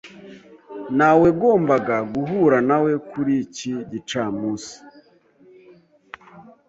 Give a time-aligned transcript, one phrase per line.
[0.97, 4.73] Nawegombaga guhura nawe kuri iki gicamunsi.